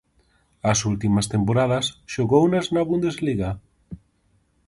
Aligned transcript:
As 0.71 0.79
últimas 0.91 1.29
temporadas 1.33 1.85
xogounas 2.13 2.65
na 2.73 2.81
Bundesliga. 2.89 3.49